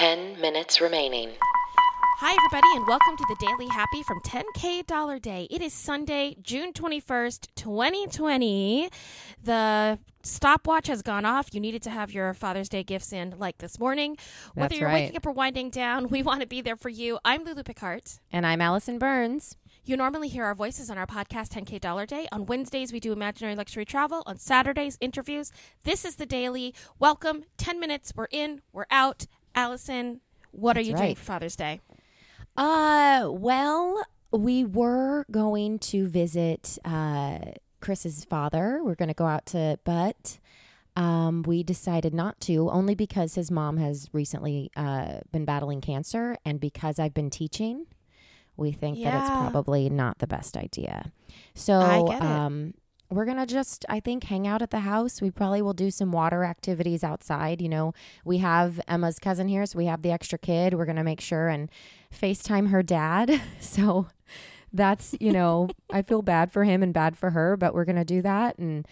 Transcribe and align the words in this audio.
10 0.00 0.40
minutes 0.40 0.80
remaining. 0.80 1.28
Hi, 2.20 2.34
everybody, 2.34 2.66
and 2.74 2.86
welcome 2.88 3.18
to 3.18 3.24
the 3.28 3.36
Daily 3.38 3.68
Happy 3.68 4.02
from 4.02 4.18
10K 4.20 4.86
Dollar 4.86 5.18
Day. 5.18 5.46
It 5.50 5.60
is 5.60 5.74
Sunday, 5.74 6.36
June 6.40 6.72
21st, 6.72 7.48
2020. 7.54 8.88
The 9.44 9.98
stopwatch 10.22 10.86
has 10.86 11.02
gone 11.02 11.26
off. 11.26 11.52
You 11.52 11.60
needed 11.60 11.82
to 11.82 11.90
have 11.90 12.12
your 12.12 12.32
Father's 12.32 12.70
Day 12.70 12.82
gifts 12.82 13.12
in 13.12 13.34
like 13.36 13.58
this 13.58 13.78
morning. 13.78 14.16
Whether 14.54 14.70
That's 14.70 14.80
you're 14.80 14.88
right. 14.88 15.02
waking 15.02 15.18
up 15.18 15.26
or 15.26 15.32
winding 15.32 15.68
down, 15.68 16.08
we 16.08 16.22
want 16.30 16.40
to 16.40 16.46
be 16.46 16.62
there 16.62 16.76
for 16.76 16.88
you. 16.88 17.18
I'm 17.22 17.44
Lulu 17.44 17.62
Picard. 17.62 18.04
And 18.32 18.46
I'm 18.46 18.62
Allison 18.62 18.98
Burns. 18.98 19.58
You 19.84 19.98
normally 19.98 20.28
hear 20.28 20.44
our 20.44 20.54
voices 20.54 20.88
on 20.88 20.96
our 20.96 21.06
podcast 21.06 21.48
10K 21.48 21.78
Dollar 21.78 22.06
Day. 22.06 22.26
On 22.32 22.46
Wednesdays, 22.46 22.90
we 22.90 23.00
do 23.00 23.12
imaginary 23.12 23.54
luxury 23.54 23.84
travel. 23.84 24.22
On 24.24 24.38
Saturdays, 24.38 24.96
interviews. 25.02 25.52
This 25.84 26.06
is 26.06 26.16
the 26.16 26.26
daily. 26.26 26.74
Welcome. 26.98 27.44
10 27.58 27.78
minutes. 27.78 28.14
We're 28.16 28.28
in, 28.30 28.62
we're 28.72 28.86
out. 28.90 29.26
Allison, 29.54 30.20
what 30.52 30.76
are 30.76 30.80
That's 30.80 30.88
you 30.88 30.96
doing 30.96 31.14
for 31.14 31.24
Father's 31.24 31.56
Day? 31.56 31.80
Uh, 32.56 33.28
well, 33.30 34.02
we 34.32 34.64
were 34.64 35.24
going 35.30 35.78
to 35.78 36.06
visit 36.06 36.78
uh, 36.84 37.38
Chris's 37.80 38.24
father. 38.24 38.80
We're 38.82 38.94
going 38.94 39.08
to 39.08 39.14
go 39.14 39.26
out 39.26 39.46
to, 39.46 39.78
but 39.84 40.38
um, 40.96 41.42
we 41.42 41.62
decided 41.62 42.12
not 42.14 42.40
to, 42.42 42.70
only 42.70 42.94
because 42.94 43.34
his 43.34 43.50
mom 43.50 43.76
has 43.78 44.08
recently 44.12 44.70
uh, 44.76 45.20
been 45.32 45.44
battling 45.44 45.80
cancer, 45.80 46.36
and 46.44 46.60
because 46.60 46.98
I've 46.98 47.14
been 47.14 47.30
teaching, 47.30 47.86
we 48.56 48.72
think 48.72 49.02
that 49.02 49.14
it's 49.20 49.30
probably 49.30 49.88
not 49.88 50.18
the 50.18 50.26
best 50.26 50.56
idea. 50.56 51.12
So, 51.54 51.78
I 51.80 52.02
get 52.02 52.16
it. 52.16 52.22
um, 52.22 52.74
we're 53.10 53.24
gonna 53.24 53.46
just, 53.46 53.84
I 53.88 54.00
think, 54.00 54.24
hang 54.24 54.46
out 54.46 54.62
at 54.62 54.70
the 54.70 54.80
house. 54.80 55.20
We 55.20 55.30
probably 55.30 55.62
will 55.62 55.72
do 55.74 55.90
some 55.90 56.12
water 56.12 56.44
activities 56.44 57.02
outside. 57.04 57.60
You 57.60 57.68
know, 57.68 57.92
we 58.24 58.38
have 58.38 58.80
Emma's 58.88 59.18
cousin 59.18 59.48
here, 59.48 59.66
so 59.66 59.78
we 59.78 59.86
have 59.86 60.02
the 60.02 60.10
extra 60.12 60.38
kid. 60.38 60.74
We're 60.74 60.86
gonna 60.86 61.04
make 61.04 61.20
sure 61.20 61.48
and 61.48 61.70
FaceTime 62.12 62.70
her 62.70 62.82
dad. 62.82 63.40
So 63.60 64.06
that's, 64.72 65.14
you 65.20 65.32
know, 65.32 65.68
I 65.90 66.02
feel 66.02 66.22
bad 66.22 66.52
for 66.52 66.62
him 66.64 66.82
and 66.82 66.94
bad 66.94 67.16
for 67.16 67.30
her, 67.30 67.56
but 67.56 67.74
we're 67.74 67.84
gonna 67.84 68.04
do 68.04 68.22
that 68.22 68.58
and. 68.58 68.86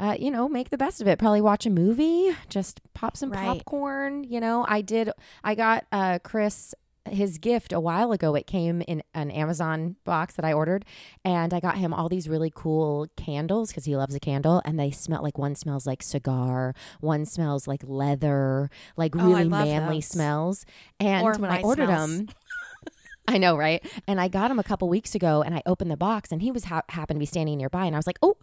Uh, 0.00 0.14
you 0.16 0.30
know, 0.30 0.48
make 0.48 0.70
the 0.70 0.78
best 0.78 1.00
of 1.00 1.08
it. 1.08 1.18
Probably 1.18 1.40
watch 1.40 1.66
a 1.66 1.70
movie, 1.70 2.30
just 2.48 2.80
pop 2.94 3.16
some 3.16 3.32
Right. 3.32 3.44
popcorn. 3.44 4.22
You 4.22 4.38
know, 4.38 4.64
I 4.68 4.80
did. 4.80 5.10
I 5.42 5.56
got 5.56 5.86
uh, 5.90 6.20
Chris 6.22 6.72
his 7.12 7.38
gift 7.38 7.72
a 7.72 7.80
while 7.80 8.12
ago. 8.12 8.34
It 8.34 8.46
came 8.46 8.82
in 8.82 9.02
an 9.14 9.30
Amazon 9.30 9.96
box 10.04 10.34
that 10.36 10.44
I 10.44 10.52
ordered, 10.52 10.84
and 11.24 11.52
I 11.54 11.60
got 11.60 11.78
him 11.78 11.92
all 11.94 12.08
these 12.08 12.28
really 12.28 12.52
cool 12.54 13.06
candles 13.16 13.68
because 13.70 13.84
he 13.84 13.96
loves 13.96 14.14
a 14.14 14.20
candle, 14.20 14.62
and 14.64 14.78
they 14.78 14.90
smell 14.90 15.22
like 15.22 15.38
one 15.38 15.54
smells 15.54 15.86
like 15.86 16.02
cigar, 16.02 16.74
one 17.00 17.24
smells 17.26 17.66
like 17.66 17.82
leather, 17.84 18.70
like 18.96 19.14
Oh, 19.16 19.26
really 19.26 19.48
manly 19.48 19.96
those. 19.96 20.06
smells. 20.06 20.66
And 21.00 21.24
Or 21.24 21.34
when 21.34 21.50
I 21.50 21.62
ordered 21.62 21.86
smells. 21.86 22.16
them. 22.18 22.28
I 23.28 23.36
know, 23.36 23.56
right? 23.58 23.84
And 24.06 24.20
I 24.20 24.28
got 24.28 24.50
him 24.50 24.58
a 24.58 24.64
couple 24.64 24.88
weeks 24.88 25.14
ago, 25.14 25.42
and 25.42 25.54
I 25.54 25.62
opened 25.66 25.90
the 25.90 25.96
box, 25.98 26.32
and 26.32 26.40
he 26.40 26.50
was 26.50 26.64
ha- 26.64 26.82
happened 26.88 27.16
to 27.16 27.20
be 27.20 27.26
standing 27.26 27.58
nearby, 27.58 27.84
and 27.84 27.94
I 27.94 27.98
was 27.98 28.06
like, 28.06 28.18
"Oh, 28.22 28.36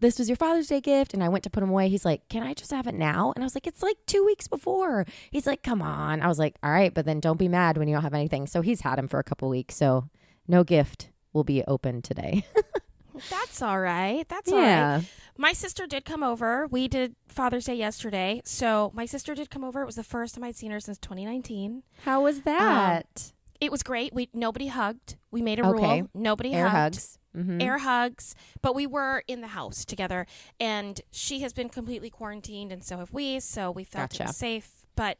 this 0.00 0.18
was 0.18 0.28
your 0.28 0.36
Father's 0.36 0.68
Day 0.68 0.80
gift." 0.80 1.14
And 1.14 1.22
I 1.22 1.28
went 1.28 1.44
to 1.44 1.50
put 1.50 1.62
him 1.62 1.70
away. 1.70 1.88
He's 1.88 2.04
like, 2.04 2.28
"Can 2.28 2.42
I 2.42 2.54
just 2.54 2.70
have 2.70 2.86
it 2.86 2.94
now?" 2.94 3.32
And 3.34 3.42
I 3.42 3.46
was 3.46 3.54
like, 3.54 3.66
"It's 3.66 3.82
like 3.82 3.96
two 4.06 4.24
weeks 4.24 4.48
before." 4.48 5.04
He's 5.30 5.46
like, 5.46 5.62
"Come 5.62 5.82
on." 5.82 6.20
I 6.22 6.28
was 6.28 6.38
like, 6.38 6.56
"All 6.62 6.70
right, 6.70 6.92
but 6.92 7.04
then 7.04 7.20
don't 7.20 7.38
be 7.38 7.48
mad 7.48 7.76
when 7.78 7.88
you 7.88 7.94
don't 7.94 8.02
have 8.04 8.14
anything." 8.14 8.46
So 8.46 8.60
he's 8.62 8.80
had 8.82 8.98
him 8.98 9.08
for 9.08 9.18
a 9.18 9.24
couple 9.24 9.48
weeks, 9.48 9.76
so 9.76 10.08
no 10.46 10.64
gift 10.64 11.10
will 11.32 11.44
be 11.44 11.62
open 11.66 12.02
today. 12.02 12.44
That's 13.30 13.62
all 13.62 13.80
right. 13.80 14.28
That's 14.28 14.52
all 14.52 14.58
right. 14.58 15.02
My 15.36 15.52
sister 15.52 15.86
did 15.86 16.04
come 16.04 16.22
over. 16.22 16.66
We 16.68 16.88
did 16.88 17.16
Father's 17.28 17.64
Day 17.64 17.74
yesterday. 17.74 18.40
So 18.44 18.90
my 18.94 19.06
sister 19.06 19.34
did 19.34 19.50
come 19.50 19.64
over. 19.64 19.82
It 19.82 19.86
was 19.86 19.96
the 19.96 20.04
first 20.04 20.34
time 20.34 20.44
I'd 20.44 20.56
seen 20.56 20.70
her 20.70 20.80
since 20.80 20.98
2019. 20.98 21.82
how 22.04 22.22
was 22.22 22.36
um, 22.38 22.42
that? 22.44 23.32
It 23.60 23.72
was 23.72 23.82
great. 23.82 24.14
We 24.14 24.28
nobody 24.32 24.68
hugged. 24.68 25.16
We 25.32 25.42
made 25.42 25.58
a 25.58 25.66
Okay. 25.66 26.00
rule. 26.02 26.10
Nobody 26.14 26.52
Air 26.52 26.68
hugged. 26.68 26.96
hugs. 26.96 27.18
Mm-hmm. 27.38 27.60
Air 27.60 27.78
hugs, 27.78 28.34
but 28.62 28.74
we 28.74 28.86
were 28.86 29.22
in 29.28 29.40
the 29.40 29.48
house 29.48 29.84
together, 29.84 30.26
and 30.58 31.00
she 31.10 31.40
has 31.40 31.52
been 31.52 31.68
completely 31.68 32.10
quarantined, 32.10 32.72
and 32.72 32.82
so 32.82 32.98
have 32.98 33.12
we. 33.12 33.38
So 33.40 33.70
we 33.70 33.84
felt 33.84 34.18
Gotcha. 34.18 34.32
safe. 34.32 34.86
But 34.96 35.18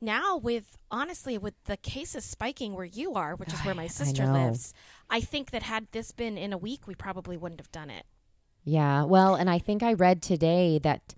now, 0.00 0.36
with 0.36 0.76
honestly, 0.90 1.38
with 1.38 1.54
the 1.66 1.76
cases 1.76 2.24
spiking 2.24 2.74
where 2.74 2.84
you 2.84 3.14
are, 3.14 3.36
which 3.36 3.52
is 3.52 3.60
where 3.60 3.74
my 3.74 3.86
sister 3.86 4.26
know. 4.26 4.32
lives, 4.32 4.74
I 5.08 5.20
think 5.20 5.52
that 5.52 5.62
had 5.62 5.86
this 5.92 6.10
been 6.10 6.36
in 6.36 6.52
a 6.52 6.58
week, 6.58 6.88
we 6.88 6.96
probably 6.96 7.36
wouldn't 7.36 7.60
have 7.60 7.70
done 7.70 7.90
it. 7.90 8.06
Yeah. 8.64 9.04
Well, 9.04 9.36
and 9.36 9.48
I 9.48 9.60
think 9.60 9.82
I 9.84 9.92
read 9.92 10.20
today 10.20 10.80
that 10.82 11.14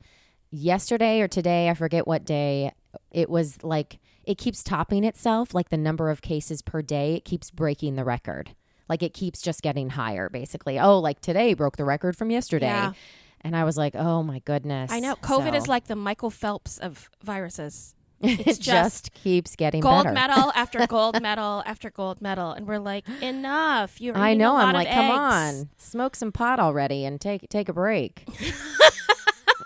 yesterday 0.50 1.20
or 1.20 1.28
today, 1.28 1.70
I 1.70 1.74
forget 1.74 2.06
what 2.06 2.24
day, 2.24 2.72
it 3.10 3.30
was 3.30 3.62
like 3.62 3.98
it 4.24 4.38
keeps 4.38 4.62
topping 4.62 5.04
itself, 5.04 5.54
like 5.54 5.70
the 5.70 5.76
number 5.76 6.10
of 6.10 6.22
cases 6.22 6.62
per 6.62 6.82
day, 6.82 7.14
it 7.14 7.24
keeps 7.24 7.50
breaking 7.50 7.96
the 7.96 8.04
record. 8.04 8.54
Like 8.88 9.02
it 9.02 9.14
keeps 9.14 9.40
just 9.42 9.62
getting 9.62 9.90
higher, 9.90 10.28
basically. 10.28 10.78
Oh, 10.78 10.98
like 10.98 11.20
today 11.20 11.54
broke 11.54 11.76
the 11.76 11.84
record 11.84 12.16
from 12.16 12.30
yesterday. 12.30 12.66
Yeah. 12.66 12.92
And 13.40 13.56
I 13.56 13.64
was 13.64 13.76
like, 13.76 13.94
oh 13.96 14.22
my 14.22 14.38
goodness. 14.40 14.92
I 14.92 15.00
know 15.00 15.16
COVID 15.16 15.50
So, 15.50 15.56
is 15.56 15.68
like 15.68 15.86
the 15.86 15.96
Michael 15.96 16.30
Phelps 16.30 16.78
of 16.78 17.10
viruses. 17.24 17.94
it 18.22 18.46
it's 18.46 18.58
just, 18.58 19.12
keeps 19.14 19.56
getting 19.56 19.80
Gold 19.80 20.04
better. 20.04 20.14
medal 20.14 20.52
after 20.54 20.86
gold 20.86 21.20
medal 21.20 21.60
after 21.66 21.90
gold 21.90 22.22
medal, 22.22 22.52
and 22.52 22.68
we're 22.68 22.78
like, 22.78 23.04
enough. 23.20 24.00
You're 24.00 24.16
I 24.16 24.34
know. 24.34 24.52
A 24.52 24.54
lot 24.54 24.68
I'm 24.68 24.74
like, 24.74 24.88
come 24.88 25.06
eggs." 25.06 25.64
on, 25.64 25.68
smoke 25.76 26.14
some 26.14 26.30
pot 26.30 26.60
already 26.60 27.04
and 27.04 27.20
take 27.20 27.48
take 27.48 27.68
a 27.68 27.72
break. 27.72 28.24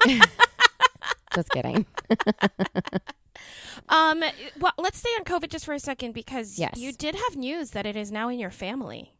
just 1.34 1.50
kidding. 1.50 1.84
Um, 3.88 4.22
well, 4.58 4.72
let's 4.78 4.98
stay 4.98 5.10
on 5.18 5.24
COVID 5.24 5.48
just 5.50 5.64
for 5.64 5.74
a 5.74 5.80
second 5.80 6.12
because 6.12 6.58
Yes. 6.58 6.76
you 6.76 6.92
did 6.92 7.14
have 7.14 7.36
news 7.36 7.70
that 7.70 7.86
it 7.86 7.96
is 7.96 8.10
now 8.10 8.28
in 8.28 8.38
your 8.38 8.50
family. 8.50 9.12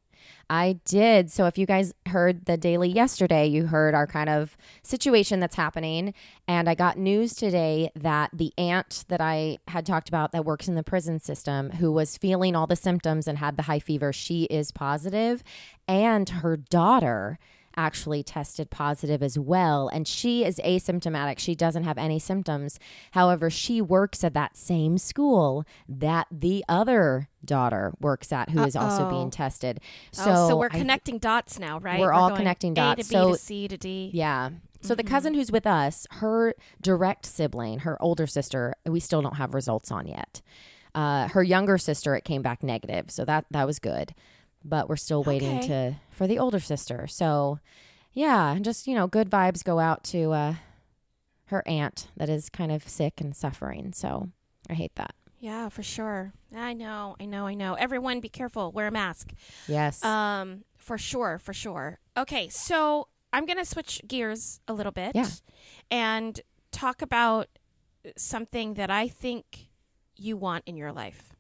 I 0.48 0.78
did. 0.84 1.31
So 1.31 1.47
if 1.47 1.59
you 1.59 1.66
guys 1.66 1.92
heard 2.09 2.47
the 2.47 2.56
daily 2.56 2.88
yesterday, 2.88 3.47
you 3.47 3.66
heard 3.66 3.94
our 3.94 4.06
kind 4.06 4.28
of 4.28 4.56
situation 4.82 5.41
that's 5.41 5.56
happening. 5.56 6.14
And 6.47 6.69
I 6.69 6.75
got 6.75 6.98
news 6.98 7.34
today 7.34 7.91
that 7.97 8.31
the 8.32 8.53
aunt 8.56 9.04
that 9.09 9.20
I 9.20 9.59
had 9.69 9.84
talked 9.87 10.09
about 10.09 10.31
that 10.32 10.44
works 10.44 10.69
in 10.69 10.75
the 10.76 10.84
prison 10.84 11.19
system, 11.19 11.70
who 11.70 11.91
was 11.93 12.16
feeling 12.16 12.54
all 12.54 12.66
the 12.69 12.76
symptoms 12.76 13.26
and 13.26 13.38
had 13.38 13.56
the 13.56 13.64
high 13.64 13.81
fever, 13.81 14.12
she 14.12 14.44
is 14.44 14.70
positive, 14.70 15.43
and 15.88 16.28
her 16.28 16.56
daughter 16.56 17.38
actually 17.76 18.22
tested 18.22 18.70
positive 18.70 19.22
as 19.22 19.38
well 19.38 19.88
and 19.88 20.09
she 20.09 20.44
is 20.44 20.59
asymptomatic 20.64 21.38
she 21.38 21.54
doesn't 21.54 21.84
have 21.84 21.98
any 21.98 22.19
symptoms 22.19 22.78
however 23.12 23.50
she 23.50 23.81
works 23.82 24.25
at 24.25 24.32
that 24.34 24.56
same 24.56 24.97
school 24.98 25.64
that 25.88 26.26
the 26.31 26.64
other 26.69 27.28
daughter 27.44 27.92
works 28.00 28.32
at 28.32 28.50
who 28.50 28.62
is 28.62 28.75
also 28.76 29.04
Uh-oh. 29.04 29.10
being 29.10 29.31
tested 29.31 29.81
so, 30.10 30.25
oh, 30.31 30.48
so 30.48 30.56
we're 30.56 30.66
I- 30.72 30.78
connecting 30.78 31.19
dots 31.19 31.59
now, 31.59 31.78
right? 31.81 32.00
We're 32.00 32.12
all 32.12 32.28
going 32.31 32.38
connecting 32.41 32.72
A 32.72 32.75
dots. 32.75 33.09
to 33.09 33.09
B 33.09 33.14
So- 33.14 33.32
to 33.32 33.38
C 33.38 33.69
to 33.69 33.76
D. 33.76 34.10
yeah. 34.14 34.50
So 34.82 34.94
the 34.94 35.03
Mm-hmm. 35.03 35.10
cousin 35.14 35.34
who's 35.34 35.50
with 35.50 35.66
us, 35.66 36.06
her 36.12 36.54
direct 36.81 37.26
sibling, 37.26 37.81
her 37.81 38.00
older 38.00 38.26
sister, 38.26 38.75
we 38.84 39.00
still 39.00 39.20
don't 39.22 39.37
have 39.37 39.53
results 39.54 39.91
on 39.91 40.06
yet. 40.06 40.43
Uh, 40.94 41.28
her 41.28 41.43
younger 41.43 41.76
sister, 41.78 42.14
it 42.14 42.25
came 42.25 42.41
back 42.43 42.62
negative, 42.62 43.10
so 43.10 43.25
that 43.25 43.47
that 43.50 43.66
was 43.66 43.78
good. 43.78 44.14
But 44.69 44.88
we're 44.88 44.97
still 44.97 45.22
waiting 45.22 45.59
Okay. 45.59 45.66
to 45.69 45.94
for 46.10 46.27
the 46.27 46.38
older 46.38 46.59
sister. 46.60 47.06
So 47.06 47.60
yeah, 48.12 48.50
and 48.53 48.65
just 48.65 48.87
you 48.87 48.94
know, 48.94 49.06
good 49.06 49.31
vibes 49.31 49.62
go 49.62 49.78
out 49.78 50.03
to 50.04 50.32
uh, 50.32 50.54
her 51.47 51.62
aunt 51.66 52.09
that 52.16 52.28
is 52.28 52.49
kind 52.50 52.72
of 52.72 52.88
sick 52.88 53.21
and 53.21 53.37
suffering. 53.37 53.93
So 53.93 54.31
I 54.69 54.75
hate 54.75 54.94
that. 54.97 55.15
Yeah, 55.38 55.69
for 55.69 55.82
sure. 55.82 56.32
I 56.55 56.72
know, 56.72 57.15
I 57.21 57.26
know, 57.26 57.47
I 57.47 57.55
know. 57.55 57.75
Everyone, 57.75 58.21
be 58.21 58.28
careful. 58.31 58.72
Wear 58.72 58.87
a 58.88 58.91
mask. 58.91 59.32
Yes. 59.69 60.03
Um, 60.03 60.65
for 60.78 60.97
sure, 60.99 61.38
for 61.38 61.53
sure. 61.53 61.99
Okay, 62.16 62.49
so 62.49 63.09
I'm 63.32 63.44
gonna 63.47 63.65
switch 63.66 64.00
gears 64.09 64.60
a 64.66 64.72
little 64.72 64.93
bit. 64.93 65.12
Yeah. 65.15 65.28
And 65.91 66.41
talk 66.72 67.03
about 67.03 67.49
something 68.16 68.75
that 68.75 68.91
I 68.91 69.09
think 69.09 69.69
you 70.16 70.37
want 70.37 70.65
in 70.66 70.76
your 70.76 70.91
life. 70.93 71.34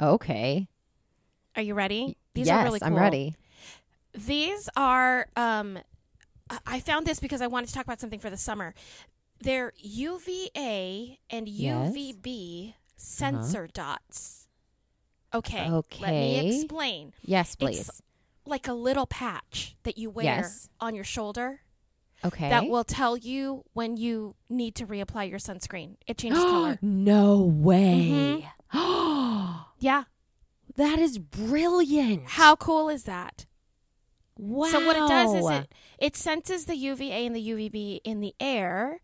okay. 0.00 0.68
Are 1.56 1.62
you 1.62 1.74
ready? 1.74 2.16
These 2.38 2.46
yes, 2.48 2.60
are 2.60 2.64
really 2.64 2.80
cool. 2.80 2.88
I'm 2.88 2.96
ready. 2.96 3.34
These 4.14 4.68
are 4.76 5.26
um 5.36 5.78
I- 6.66 6.80
found 6.80 7.06
this 7.06 7.20
because 7.20 7.42
I 7.42 7.46
wanted 7.46 7.66
to 7.68 7.74
talk 7.74 7.84
about 7.84 8.00
something 8.00 8.20
for 8.20 8.30
the 8.30 8.36
summer. 8.36 8.74
They're 9.40 9.72
UVA 9.76 11.18
and 11.30 11.48
Yes. 11.48 11.74
Uh-huh. 11.76 11.92
UVB 11.94 12.74
sensor 12.96 13.68
dots. 13.72 14.48
Okay. 15.34 15.68
Okay. 15.70 16.00
Let 16.02 16.10
me 16.10 16.56
explain. 16.56 17.12
Yes, 17.22 17.54
please. 17.54 17.80
It's 17.88 18.02
like 18.46 18.66
a 18.66 18.72
little 18.72 19.06
patch 19.06 19.76
that 19.82 19.98
you 19.98 20.10
wear 20.10 20.24
Yes. 20.24 20.68
on 20.80 20.94
your 20.94 21.04
shoulder 21.04 21.60
okay. 22.24 22.48
that 22.48 22.66
will 22.68 22.82
tell 22.84 23.16
you 23.16 23.64
when 23.74 23.96
you 23.98 24.34
need 24.48 24.74
to 24.76 24.86
reapply 24.86 25.28
your 25.28 25.38
sunscreen. 25.38 25.96
It 26.06 26.16
changes 26.18 26.42
color. 26.44 26.78
no 26.82 27.40
way. 27.42 28.46
Mm-hmm. 28.72 29.58
Yeah. 29.80 30.04
That 30.78 30.98
is 30.98 31.18
brilliant. 31.18 32.22
How 32.26 32.56
cool 32.56 32.88
is 32.88 33.04
that? 33.04 33.46
Wow. 34.38 34.68
So 34.68 34.80
what 34.86 34.96
it 34.96 35.06
does 35.06 35.34
is 35.34 35.50
it 35.50 35.74
it 35.98 36.16
senses 36.16 36.64
the 36.64 36.76
UVA 36.76 37.26
and 37.26 37.34
the 37.36 37.46
UVB 37.50 38.00
in 38.04 38.20
the 38.20 38.34
air. 38.40 39.00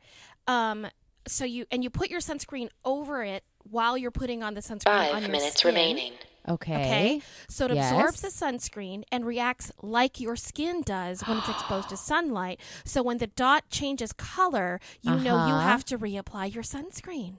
Um, 0.47 0.87
so 1.27 1.45
you 1.45 1.67
and 1.71 1.83
you 1.85 1.91
put 1.91 2.09
your 2.11 2.21
sunscreen 2.21 2.69
over 2.85 3.23
it 3.23 3.45
while 3.65 3.99
you're 3.99 4.11
putting 4.11 4.43
on 4.43 4.55
the 4.55 4.61
sunscreen 4.61 4.87
on 4.87 5.11
Five 5.11 5.23
your 5.23 5.31
minutes 5.33 5.59
skin. 5.61 5.69
remaining. 5.71 6.13
Okay. 6.47 6.75
Okay. 6.77 7.23
So 7.49 7.65
it 7.65 7.71
absorbs 7.73 8.21
the 8.21 8.29
sunscreen 8.29 9.03
and 9.11 9.25
reacts 9.25 9.73
like 9.83 10.21
your 10.21 10.37
skin 10.37 10.83
does 10.83 11.23
when 11.23 11.39
it's 11.39 11.49
exposed 11.49 11.89
to 11.89 11.97
sunlight. 12.11 12.61
So 12.85 13.03
when 13.03 13.19
the 13.19 13.27
dot 13.29 13.71
changes 13.71 14.13
color, 14.13 14.79
you 15.03 15.17
know 15.17 15.47
you 15.47 15.55
Uh-huh. 15.55 15.61
have 15.71 15.85
to 15.87 15.99
reapply 15.99 16.55
your 16.55 16.63
sunscreen. 16.63 17.37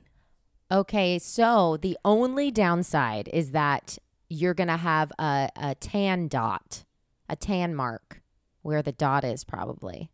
Okay, 0.71 1.19
so 1.19 1.77
the 1.79 1.95
only 2.03 2.49
downside 2.49 3.29
is 3.31 3.51
that 3.51 3.99
you're 4.29 4.53
going 4.53 4.67
to 4.69 4.77
have 4.77 5.11
a, 5.19 5.49
a 5.55 5.75
tan 5.75 6.27
dot, 6.27 6.83
a 7.29 7.35
tan 7.35 7.75
mark 7.75 8.21
where 8.61 8.81
the 8.81 8.91
dot 8.91 9.23
is 9.23 9.43
probably. 9.43 10.09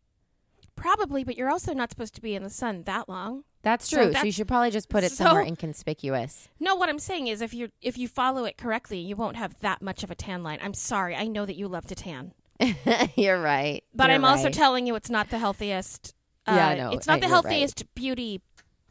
Probably, 0.76 1.24
but 1.24 1.38
you're 1.38 1.50
also 1.50 1.74
not 1.74 1.92
supposed 1.92 2.16
to 2.16 2.22
be 2.22 2.34
in 2.36 2.44
the 2.44 2.50
sun 2.50 2.84
that 2.84 3.08
long. 3.08 3.44
That's 3.62 3.88
So 3.88 3.98
true. 4.06 4.14
So, 4.14 4.24
you 4.24 4.32
should 4.32 4.48
probably 4.48 4.72
just 4.72 4.90
put 4.90 5.04
it 5.04 5.12
somewhere 5.12 5.44
inconspicuous. 5.44 6.50
No, 6.60 6.76
what 6.76 6.90
I'm 6.90 6.98
saying 7.00 7.28
is 7.28 7.42
if 7.42 7.54
you 7.54 7.70
if 7.82 7.98
you 7.98 8.08
follow 8.08 8.46
it 8.46 8.58
correctly, 8.58 8.98
you 8.98 9.16
won't 9.16 9.36
have 9.38 9.60
that 9.60 9.82
much 9.84 10.04
of 10.04 10.10
a 10.10 10.16
tan 10.16 10.42
line. 10.42 10.60
I'm 10.64 10.74
sorry. 10.74 11.16
I 11.16 11.28
know 11.28 11.46
that 11.46 11.56
you 11.56 11.68
love 11.68 11.86
to 11.88 11.96
tan. 11.96 12.34
you're 13.16 13.40
right. 13.42 13.84
But 13.94 14.06
You're 14.08 14.16
I'm 14.16 14.26
also 14.26 14.50
telling 14.50 14.88
you 14.88 14.96
it's 14.96 15.10
not 15.10 15.30
the 15.30 15.38
healthiest 15.38 16.16
uh, 16.48 16.54
Yeah, 16.56 16.76
know. 16.76 16.92
it's 16.92 17.06
not 17.08 17.18
I- 17.18 17.20
the 17.20 17.28
you're 17.28 17.36
right. 17.36 17.44
healthiest 17.44 17.94
beauty 17.96 18.42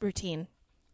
routine. 0.01 0.47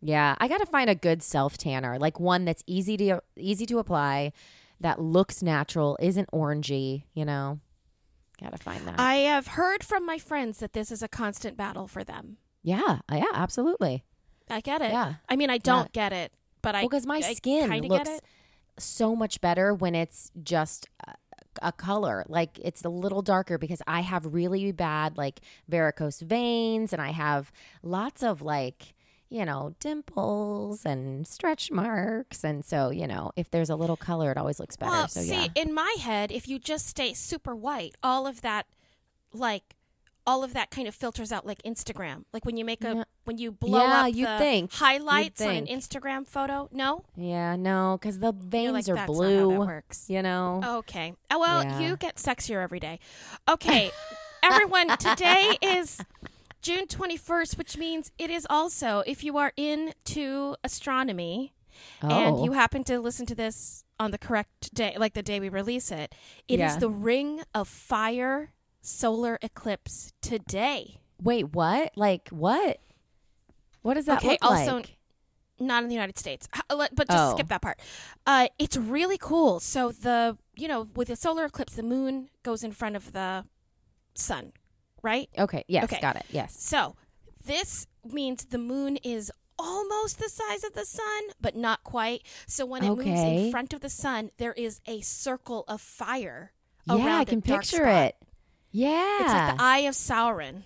Yeah, 0.06 0.36
I 0.38 0.46
got 0.48 0.58
to 0.58 0.66
find 0.66 0.88
a 0.88 0.94
good 0.94 1.22
self 1.22 1.58
tanner, 1.58 1.98
like 1.98 2.20
one 2.20 2.44
that's 2.44 2.62
easy 2.66 2.96
to 2.98 3.20
easy 3.36 3.66
to 3.66 3.78
apply, 3.78 4.32
that 4.80 5.00
looks 5.00 5.42
natural, 5.42 5.96
isn't 6.00 6.30
orangey. 6.30 7.04
You 7.14 7.24
know, 7.24 7.60
got 8.40 8.52
to 8.52 8.58
find 8.58 8.86
that. 8.86 9.00
I 9.00 9.16
have 9.16 9.48
heard 9.48 9.82
from 9.82 10.06
my 10.06 10.18
friends 10.18 10.58
that 10.58 10.74
this 10.74 10.92
is 10.92 11.02
a 11.02 11.08
constant 11.08 11.56
battle 11.56 11.88
for 11.88 12.04
them. 12.04 12.36
yeah, 12.62 13.00
yeah, 13.10 13.24
absolutely. 13.34 14.04
I 14.48 14.60
get 14.60 14.80
it. 14.80 14.92
Yeah. 14.92 15.14
I 15.28 15.34
mean, 15.34 15.50
I 15.50 15.58
don't 15.58 15.92
get 15.92 16.12
it, 16.12 16.32
but 16.62 16.76
I 16.76 16.82
Well, 16.82 16.88
because 16.88 17.06
my 17.06 17.16
I 17.16 17.34
skin 17.34 17.68
looks 17.88 18.20
so 18.78 19.16
much 19.16 19.40
better 19.40 19.74
when 19.74 19.96
it's 19.96 20.30
just 20.40 20.88
a 21.62 21.72
color. 21.72 22.24
Like 22.28 22.58
it's 22.62 22.84
a 22.84 22.88
little 22.88 23.22
darker 23.22 23.58
because 23.58 23.82
I 23.86 24.00
have 24.00 24.34
really 24.34 24.70
bad 24.72 25.16
like 25.16 25.40
varicose 25.68 26.20
veins 26.20 26.92
and 26.92 27.02
I 27.02 27.10
have 27.10 27.50
lots 27.82 28.22
of 28.22 28.42
like 28.42 28.94
you 29.28 29.44
know 29.44 29.74
dimples 29.80 30.84
and 30.86 31.26
stretch 31.26 31.70
marks 31.72 32.44
and 32.44 32.64
so 32.64 32.90
you 32.90 33.06
know 33.08 33.32
if 33.36 33.50
there's 33.50 33.68
a 33.70 33.74
little 33.76 33.96
color 33.96 34.30
it 34.30 34.38
always 34.38 34.60
looks 34.60 34.76
better. 34.76 34.92
Well, 34.92 35.08
so 35.08 35.20
see, 35.20 35.34
yeah. 35.34 35.46
in 35.56 35.74
my 35.74 35.96
head, 36.00 36.30
if 36.30 36.46
you 36.48 36.58
just 36.58 36.86
stay 36.86 37.12
super 37.14 37.54
white, 37.54 37.94
all 38.02 38.26
of 38.26 38.40
that, 38.42 38.66
like, 39.32 39.74
all 40.28 40.42
of 40.42 40.54
that 40.54 40.70
kind 40.70 40.88
of 40.88 40.94
filters 40.94 41.30
out 41.30 41.46
like 41.46 41.62
Instagram. 41.62 42.24
Like 42.32 42.44
when 42.44 42.56
you 42.56 42.64
make 42.64 42.82
a 42.84 42.94
No. 42.94 43.04
when 43.24 43.38
you 43.38 43.52
blow 43.52 43.80
Yeah, 43.84 44.00
up 44.06 44.12
the 44.12 44.38
think. 44.38 44.70
You'd 45.40 45.46
on 45.48 45.54
an. 45.56 45.66
Instagram 45.66 46.26
photo. 46.26 46.68
No, 46.72 47.04
Yeah, 47.16 47.54
no, 47.56 47.96
because 48.00 48.18
the 48.18 48.32
veins 48.32 48.72
like, 48.72 48.88
are 48.88 48.94
"That's 48.94 49.08
not 49.08 49.08
how 49.08 49.12
blue. 49.12 49.50
that 49.50 49.58
works." 49.58 50.08
You 50.10 50.22
know. 50.22 50.60
Okay. 50.78 51.14
Oh, 51.30 51.38
well, 51.38 51.62
Yeah. 51.64 51.80
you 51.80 51.96
get 51.96 52.16
sexier 52.16 52.62
every 52.62 52.80
day. 52.80 52.98
Okay, 53.48 53.90
everyone, 54.42 54.88
today 54.98 55.56
is 55.62 55.98
June 56.66 56.86
21st, 56.88 57.56
which 57.58 57.76
means 57.76 58.10
it 58.18 58.28
is 58.28 58.44
also, 58.50 59.04
if 59.06 59.22
you 59.22 59.36
are 59.36 59.52
into 59.56 60.56
astronomy 60.64 61.54
and 62.02 62.12
Oh. 62.38 62.44
you 62.44 62.54
happen 62.54 62.82
to 62.84 62.98
listen 62.98 63.24
to 63.26 63.36
this 63.36 63.84
on 64.00 64.10
the 64.10 64.18
correct 64.18 64.74
day, 64.74 64.96
like 64.98 65.14
the 65.14 65.22
day 65.22 65.38
we 65.38 65.48
release 65.48 65.92
it, 65.92 66.12
it 66.48 66.54
is 66.54 66.72
Yeah. 66.72 66.78
the 66.78 66.90
Ring 66.90 67.42
of 67.54 67.68
Fire 67.68 68.52
solar 68.80 69.38
eclipse 69.42 70.12
today. 70.20 70.98
Wait, 71.22 71.54
what? 71.54 71.92
Like 71.96 72.28
what? 72.30 72.80
What 73.82 73.94
does 73.94 74.06
that 74.06 74.18
Okay, 74.24 74.36
also- 74.42 74.78
like? 74.78 74.96
not 75.60 75.84
in 75.84 75.88
the 75.88 75.94
United 75.94 76.18
States, 76.18 76.48
but 76.68 76.90
just 76.96 77.10
Oh. 77.12 77.34
skip 77.36 77.46
that 77.46 77.62
part. 77.62 77.78
Uh, 78.26 78.48
it's 78.58 78.76
really 78.76 79.18
cool. 79.18 79.60
So 79.60 79.92
the 79.92 80.36
you 80.56 80.66
know 80.66 80.88
with 80.96 81.06
the 81.08 81.16
solar 81.16 81.44
eclipse, 81.44 81.74
the 81.74 81.84
moon 81.84 82.28
goes 82.42 82.64
in 82.64 82.72
front 82.72 82.96
of 82.96 83.12
the 83.12 83.46
sun, 84.16 84.52
right? 85.06 85.28
Okay. 85.38 85.64
Yes. 85.68 85.84
Okay. 85.84 86.00
Got 86.02 86.16
it. 86.16 86.26
Yes. 86.30 86.56
So 86.62 86.96
this 87.44 87.86
means 88.04 88.44
the 88.46 88.58
moon 88.58 88.96
is 88.98 89.30
almost 89.58 90.18
the 90.18 90.28
size 90.28 90.64
of 90.64 90.74
the 90.74 90.84
sun, 90.84 91.22
but 91.40 91.56
not 91.56 91.82
quite. 91.84 92.22
So 92.46 92.66
when 92.66 92.84
it 92.84 92.90
moves 92.90 93.06
in 93.20 93.50
front 93.50 93.72
of 93.72 93.80
the 93.80 93.88
sun, 93.88 94.30
there 94.36 94.52
is 94.52 94.80
a 94.86 95.00
circle 95.00 95.64
of 95.68 95.80
fire. 95.80 96.52
Yeah, 96.86 97.16
I 97.18 97.24
can 97.24 97.40
picture 97.40 97.78
spot. 97.78 98.04
it. 98.08 98.16
Yeah. 98.70 99.18
It's 99.20 99.32
like 99.32 99.56
the 99.56 99.62
Eye 99.62 99.78
of 99.88 99.94
Sauron. 99.94 100.62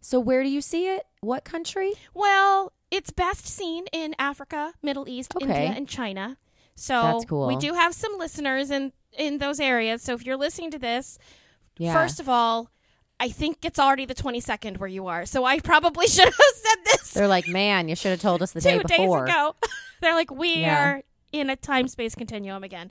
so 0.00 0.18
where 0.18 0.42
do 0.42 0.48
you 0.48 0.60
see 0.62 0.88
it? 0.88 1.04
What 1.20 1.44
country? 1.44 1.92
Well, 2.14 2.72
it's 2.90 3.10
best 3.10 3.46
seen 3.46 3.84
in 3.92 4.14
Africa, 4.18 4.72
Middle 4.82 5.06
East, 5.08 5.34
Okay. 5.36 5.44
India, 5.44 5.74
and 5.76 5.86
China. 5.88 6.38
So 6.76 6.94
That's 7.02 7.24
cool. 7.26 7.46
we 7.46 7.56
do 7.56 7.74
have 7.74 7.94
some 7.94 8.16
listeners 8.18 8.70
in 8.70 8.92
in 9.18 9.38
those 9.38 9.60
areas. 9.60 10.02
So 10.02 10.14
if 10.14 10.24
you're 10.24 10.36
listening 10.38 10.70
to 10.70 10.78
this, 10.78 11.18
Yeah. 11.78 11.92
first 11.92 12.20
of 12.20 12.28
all, 12.28 12.70
I 13.20 13.28
think 13.28 13.64
it's 13.64 13.78
already 13.78 14.06
the 14.06 14.14
22nd 14.14 14.78
where 14.78 14.88
you 14.88 15.06
are. 15.06 15.26
So 15.26 15.44
I 15.44 15.60
probably 15.60 16.06
should 16.08 16.24
have 16.24 16.34
said 16.54 16.76
this 16.86 17.12
They're 17.12 17.28
like, 17.28 17.46
man, 17.46 17.88
you 17.88 17.94
should 17.94 18.10
have 18.12 18.20
told 18.20 18.42
us 18.42 18.52
the 18.52 18.60
two 18.62 18.78
day 18.82 18.96
before. 18.98 19.26
days 19.26 19.34
ago. 19.34 19.54
They're 20.00 20.14
like, 20.14 20.30
we 20.30 20.54
Yeah. 20.60 20.82
are 20.84 21.02
in 21.30 21.50
a 21.50 21.56
time 21.56 21.86
space 21.86 22.14
continuum 22.14 22.64
again. 22.64 22.90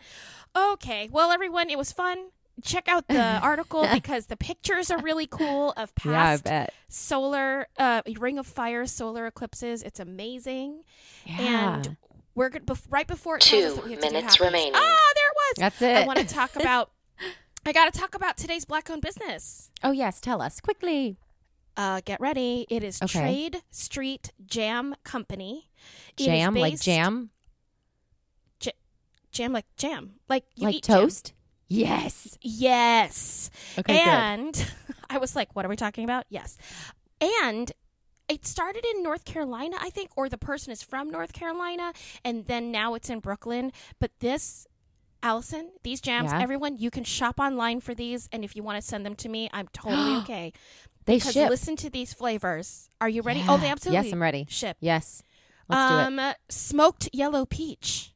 Okay. 0.56 1.10
Well, 1.12 1.32
everyone, 1.32 1.70
it 1.70 1.78
was 1.78 1.92
fun. 1.92 2.30
Check 2.64 2.88
out 2.88 3.08
the 3.08 3.40
article 3.42 3.88
because 3.94 4.26
the 4.28 4.36
pictures 4.38 4.92
are 4.92 5.02
really 5.02 5.26
cool 5.28 5.74
of 5.78 5.92
Yeah, 6.06 6.12
I 6.12 6.14
past 6.16 6.44
bet. 6.44 6.74
solar 6.90 7.68
uh, 7.78 8.02
Ring 8.18 8.38
of 8.38 8.46
Fire 8.46 8.86
solar 8.86 9.26
eclipses. 9.26 9.82
It's 9.82 10.00
amazing. 10.00 10.84
Yeah. 11.26 11.76
And 11.78 11.98
we're 12.36 12.50
good 12.50 12.66
bef- 12.68 12.86
right 12.90 13.08
before 13.08 13.38
it 13.38 13.42
tells 13.44 13.64
us 13.64 13.70
Two 13.72 13.76
that 13.78 13.86
we 13.86 13.92
have 13.94 14.02
to 14.02 14.08
do 14.08 14.14
minutes 14.14 14.40
remaining. 14.42 14.74
Ah, 14.76 14.80
there 15.16 15.28
it 15.30 15.36
was. 15.36 15.54
That's 15.58 15.82
it. 15.82 15.98
I 16.04 16.06
want 16.06 16.20
to 16.20 16.26
talk 16.28 16.56
about. 16.58 16.92
I 17.66 17.72
got 17.74 17.92
to 17.92 18.00
talk 18.00 18.16
about 18.16 18.38
today's 18.38 18.66
black-owned 18.66 19.02
business. 19.02 19.70
oh 19.84 19.92
yes, 19.92 20.20
tell 20.22 20.42
us 20.42 20.60
quickly. 20.60 21.18
Uh, 21.78 22.02
get 22.04 22.20
ready. 22.20 22.66
It 22.70 22.84
is 22.84 23.02
Okay. 23.02 23.20
Trade 23.20 23.62
Street 23.72 24.32
Jam 24.46 24.96
Company. 25.04 25.70
It 26.18 26.26
Jam 26.26 26.54
like 26.56 26.74
based- 26.74 26.84
jam, 26.84 27.30
Jam 29.32 29.54
like 29.54 29.66
jam. 29.78 30.14
Like 30.28 30.44
you 30.56 30.66
like 30.66 30.76
eat 30.76 30.84
jam. 30.86 31.02
toast. 31.02 31.34
Yes. 31.68 32.36
Yes. 32.42 33.52
Okay. 33.78 33.94
good. 33.94 34.00
and 34.10 34.72
I 35.10 35.20
was 35.20 35.36
like, 35.36 35.56
what 35.56 35.66
are 35.66 35.70
we 35.70 35.76
talking 35.76 36.04
about? 36.04 36.26
Yes. 36.30 36.58
And 37.22 37.72
it 38.28 38.46
started 38.48 38.84
in 38.96 39.04
North 39.04 39.24
Carolina, 39.24 39.78
I 39.80 39.92
think, 39.92 40.10
or 40.16 40.30
the 40.30 40.38
person 40.40 40.72
is 40.74 40.82
from 40.82 41.12
North 41.12 41.32
Carolina, 41.34 41.94
and 42.26 42.48
then 42.48 42.72
now 42.72 42.96
it's 42.96 43.10
in 43.10 43.20
Brooklyn. 43.20 43.72
But 44.00 44.12
this, 44.20 44.66
Allison, 45.22 45.72
these 45.84 46.00
jams, 46.02 46.32
Yeah. 46.32 46.42
everyone, 46.42 46.78
you 46.78 46.90
can 46.92 47.04
shop 47.04 47.40
online 47.40 47.82
for 47.82 47.94
these, 47.94 48.30
and 48.32 48.44
if 48.44 48.56
you 48.56 48.64
want 48.64 48.82
to 48.82 48.88
send 48.88 49.06
them 49.06 49.16
to 49.16 49.30
me, 49.30 49.50
I'm 49.54 49.68
totally 49.74 50.16
okay. 50.24 50.54
They 51.06 51.16
Because 51.18 51.34
ship. 51.34 51.50
listen 51.50 51.76
to 51.78 51.90
these 51.90 52.14
flavors. 52.14 52.90
Are 53.02 53.10
you 53.10 53.22
ready? 53.22 53.44
Oh, 53.48 53.58
they 53.58 53.66
Yeah. 53.66 53.72
absolutely 53.72 54.08
Yes, 54.08 54.14
I'm 54.14 54.22
ready. 54.22 54.46
ship. 54.50 54.78
Yes. 54.80 55.24
Let's 55.68 55.92
um, 55.92 56.34
smoked 56.50 57.10
yellow 57.14 57.46
peach, 57.46 58.14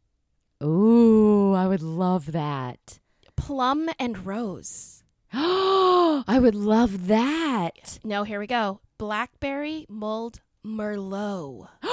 do. 0.59 0.65
Ooh, 0.67 1.53
I 1.53 1.67
would 1.67 1.81
love 1.81 2.31
that. 2.31 2.99
plum 3.35 3.89
and 3.99 4.25
rose. 4.25 5.03
Oh, 5.33 6.23
I 6.27 6.39
would 6.39 6.55
love 6.55 7.07
that. 7.07 7.99
No, 8.03 8.23
here 8.23 8.39
we 8.39 8.47
go. 8.47 8.79
Blackberry 8.97 9.85
mulled 9.89 10.39
merlot. 10.65 11.67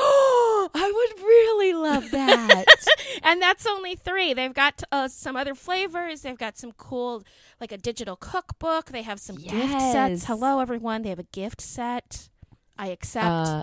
Would 1.10 1.22
really 1.22 1.72
love 1.74 2.10
that. 2.10 2.64
and 3.22 3.40
that's 3.42 3.66
only 3.66 3.94
three. 3.94 4.32
They've 4.34 4.54
got 4.54 4.82
uh, 4.92 5.08
some 5.08 5.36
other 5.36 5.54
flavors. 5.54 6.22
They've 6.22 6.38
got 6.38 6.56
some 6.56 6.72
cool, 6.72 7.22
like 7.60 7.72
a 7.72 7.78
digital 7.78 8.16
cookbook. 8.16 8.86
They 8.86 9.02
have 9.02 9.18
some 9.20 9.36
gift 9.36 9.80
sets. 9.80 10.24
Hello, 10.26 10.60
everyone. 10.60 11.02
They 11.02 11.08
have 11.10 11.18
a 11.18 11.24
gift 11.24 11.60
set. 11.60 12.28
I 12.78 12.88
accept. 12.88 13.26
uh, 13.26 13.62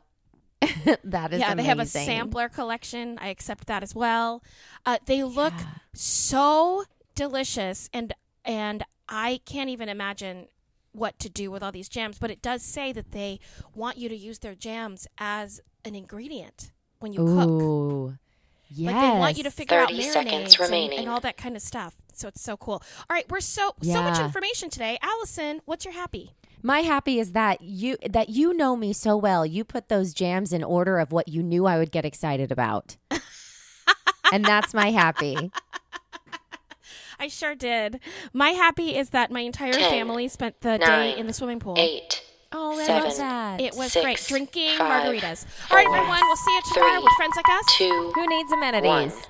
that 1.04 1.34
is 1.34 1.40
yeah, 1.40 1.54
they 1.56 1.64
have 1.64 1.80
a 1.80 1.86
sampler 1.86 2.50
collection. 2.50 3.18
I 3.22 3.28
accept 3.30 3.68
that 3.68 3.84
as 3.84 3.94
well. 3.96 4.44
Uh, 4.86 4.98
they 5.06 5.24
look 5.24 5.54
Yeah. 5.58 5.66
so 5.94 6.84
delicious, 7.16 7.90
and 7.94 8.14
and 8.44 8.84
I 9.08 9.40
can't 9.46 9.70
even 9.70 9.88
imagine 9.90 10.48
what 10.94 11.20
to 11.20 11.30
do 11.30 11.52
with 11.52 11.62
all 11.62 11.72
these 11.72 11.90
jams. 11.90 12.18
But 12.20 12.32
it 12.32 12.42
does 12.42 12.64
say 12.64 12.92
that 12.92 13.12
they 13.12 13.40
want 13.76 13.98
you 13.98 14.10
to 14.10 14.16
use 14.16 14.40
their 14.40 14.56
jams 14.56 15.08
as 15.20 15.62
an 15.86 15.94
ingredient 15.96 16.72
when 17.00 17.14
you 17.14 17.20
cook. 17.20 17.50
Ooh. 17.50 18.18
Yes. 18.70 18.94
Like 18.94 19.02
they 19.02 19.20
want 19.20 19.38
you 19.38 19.44
to 19.44 19.52
figure 19.52 19.78
out 19.78 19.90
30 19.90 20.02
seconds 20.04 20.34
marinades 20.34 20.60
and, 20.60 20.60
remaining. 20.60 21.00
and 21.00 21.10
all 21.10 21.22
that 21.22 21.38
kind 21.38 21.56
of 21.56 21.62
stuff. 21.62 21.96
So 22.14 22.28
it's 22.28 22.42
so 22.42 22.58
cool. 22.58 22.84
All 23.10 23.14
right, 23.14 23.26
we're 23.30 23.40
so 23.40 23.74
so 23.82 24.02
much 24.02 24.20
information 24.20 24.70
today. 24.70 24.98
Allison, 25.02 25.62
what's 25.66 25.86
your 25.86 25.94
happy? 25.94 26.34
My 26.64 26.80
happy 26.80 27.20
is 27.20 27.32
that 27.34 27.62
you 27.62 27.98
that 28.10 28.30
you 28.30 28.54
know 28.54 28.76
me 28.76 28.92
so 28.92 29.16
well. 29.16 29.46
You 29.46 29.64
put 29.64 29.88
those 29.90 30.14
jams 30.14 30.52
in 30.52 30.64
order 30.64 30.98
of 31.00 31.12
what 31.12 31.28
you 31.28 31.44
knew 31.44 31.66
I 31.66 31.78
would 31.78 31.92
get 31.92 32.06
excited 32.06 32.52
about. 32.52 32.98
and 34.34 34.44
that's 34.44 34.74
my 34.74 34.92
happy. 34.92 35.52
I 37.20 37.28
sure 37.28 37.56
did. 37.56 38.00
My 38.34 38.50
happy 38.50 38.96
is 38.96 39.10
that 39.12 39.32
my 39.32 39.40
entire 39.42 39.74
Ten, 39.74 39.90
family 39.90 40.28
spent 40.28 40.62
the 40.62 40.78
day 40.78 41.18
in 41.18 41.26
the 41.26 41.34
swimming 41.34 41.60
pool. 41.60 41.76
Eight, 41.78 42.24
Oh, 42.52 42.80
I 42.80 42.86
Seven. 42.86 43.04
love 43.04 43.18
that. 43.18 43.62
It 43.62 43.76
was 43.76 43.92
Six, 43.92 44.04
great. 44.04 44.24
Drinking 44.28 44.78
five, 44.78 45.04
margaritas. 45.04 45.46
All 45.70 45.78
right, 45.78 45.86
four, 45.86 45.96
everyone. 45.98 46.20
We'll 46.22 46.36
see 46.38 46.52
you 46.56 46.62
tomorrow 46.74 46.94
three, 46.96 47.04
with 47.04 47.14
friends 47.14 47.34
like 47.36 47.50
us. 47.50 47.66
Two. 47.78 48.12
Who 48.16 48.28
needs 48.28 48.50
One. 48.52 48.60
amenities? 48.64 49.28